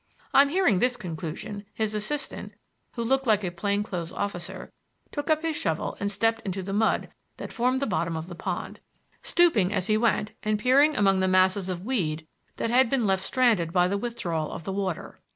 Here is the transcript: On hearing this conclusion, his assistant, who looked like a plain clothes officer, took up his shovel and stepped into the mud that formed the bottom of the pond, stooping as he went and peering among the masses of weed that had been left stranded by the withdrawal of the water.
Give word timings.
On 0.33 0.49
hearing 0.49 0.79
this 0.79 0.97
conclusion, 0.97 1.63
his 1.75 1.93
assistant, 1.93 2.53
who 2.93 3.03
looked 3.03 3.27
like 3.27 3.43
a 3.43 3.51
plain 3.51 3.83
clothes 3.83 4.11
officer, 4.11 4.71
took 5.11 5.29
up 5.29 5.43
his 5.43 5.55
shovel 5.55 5.95
and 5.99 6.11
stepped 6.11 6.41
into 6.41 6.63
the 6.63 6.73
mud 6.73 7.09
that 7.37 7.53
formed 7.53 7.79
the 7.79 7.85
bottom 7.85 8.17
of 8.17 8.25
the 8.25 8.33
pond, 8.33 8.79
stooping 9.21 9.71
as 9.71 9.85
he 9.85 9.97
went 9.97 10.31
and 10.41 10.57
peering 10.57 10.95
among 10.97 11.19
the 11.19 11.27
masses 11.27 11.69
of 11.69 11.85
weed 11.85 12.25
that 12.55 12.71
had 12.71 12.89
been 12.89 13.05
left 13.05 13.23
stranded 13.23 13.71
by 13.71 13.87
the 13.87 13.95
withdrawal 13.95 14.51
of 14.51 14.63
the 14.63 14.73
water. 14.73 15.19